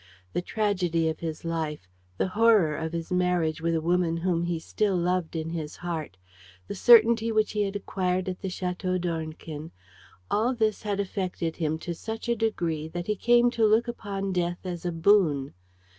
The 0.33 0.41
tragedy 0.41 1.07
of 1.09 1.19
his 1.19 1.45
life, 1.45 1.87
the 2.17 2.29
horror 2.29 2.75
of 2.75 2.91
his 2.91 3.11
marriage 3.11 3.61
with 3.61 3.75
a 3.75 3.81
woman 3.81 4.17
whom 4.17 4.45
he 4.45 4.57
still 4.57 4.95
loved 4.95 5.35
in 5.35 5.51
his 5.51 5.75
heart, 5.75 6.17
the 6.67 6.73
certainty 6.73 7.31
which 7.31 7.51
he 7.51 7.61
had 7.61 7.75
acquired 7.75 8.27
at 8.27 8.41
the 8.41 8.47
Château 8.47 8.99
d'Ornequin: 8.99 9.69
all 10.31 10.55
this 10.55 10.81
had 10.81 10.99
affected 10.99 11.57
him 11.57 11.77
to 11.77 11.93
such 11.93 12.27
a 12.27 12.35
degree 12.35 12.87
that 12.87 13.05
he 13.05 13.15
came 13.15 13.51
to 13.51 13.63
look 13.67 13.87
upon 13.87 14.33
death 14.33 14.57
as 14.65 14.87
a 14.87 14.91
boon. 14.91 15.53